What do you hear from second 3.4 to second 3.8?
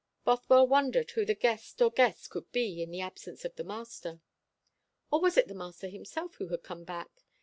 of the